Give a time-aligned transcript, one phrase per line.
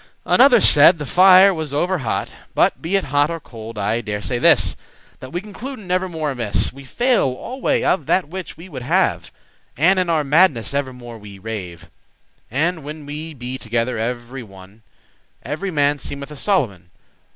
[0.25, 2.33] Another said, the fire was over hot.
[2.55, 4.75] But be it hot or cold, I dare say this,
[5.19, 9.31] That we concluden evermore amiss; We fail alway of that which we would have;
[9.77, 11.91] And in our madness evermore we rave.
[12.49, 14.81] And when we be together every one,
[15.43, 16.89] Every man seemeth a Solomon.